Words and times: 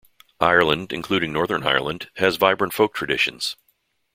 Ireland, 0.39 0.91
including 0.91 1.31
Northern 1.31 1.61
Ireland, 1.61 2.09
has 2.15 2.37
vibrant 2.37 2.73
folk 2.73 2.95
traditions. 2.95 3.55